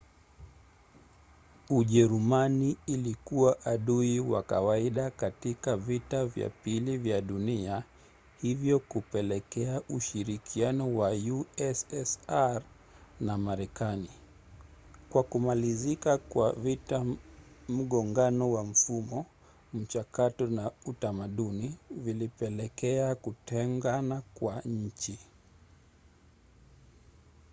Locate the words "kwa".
15.09-15.23, 16.17-16.51, 24.33-24.61